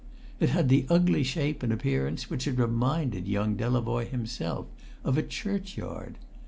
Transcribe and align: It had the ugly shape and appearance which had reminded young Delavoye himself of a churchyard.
It 0.39 0.49
had 0.49 0.69
the 0.69 0.87
ugly 0.89 1.21
shape 1.21 1.61
and 1.61 1.71
appearance 1.71 2.27
which 2.27 2.45
had 2.45 2.57
reminded 2.57 3.27
young 3.27 3.55
Delavoye 3.55 4.07
himself 4.09 4.65
of 5.03 5.15
a 5.15 5.21
churchyard. 5.21 6.17